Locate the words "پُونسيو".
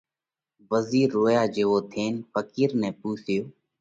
2.99-3.43